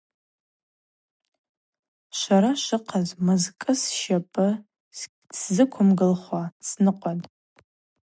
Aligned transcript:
Швара 2.17 2.51
швыхъаз 2.63 3.09
мызкӏы 3.25 3.73
сщапӏы 3.81 4.49
сзыквымгылхуа 5.39 6.43
сныкъватӏ. 6.67 7.27